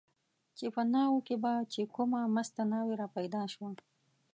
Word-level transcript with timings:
چې 0.57 0.65
په 0.75 0.81
ناوو 0.93 1.25
کې 1.27 1.35
به 1.43 1.53
چې 1.73 1.81
کومه 1.95 2.19
مسته 2.35 2.61
ناوې 2.71 2.93
را 3.01 3.07
پیدا 3.17 3.41
شوه. 3.53 3.69